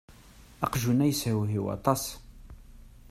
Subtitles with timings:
[0.65, 2.03] Aqjun-a yeshewhiw aṭas.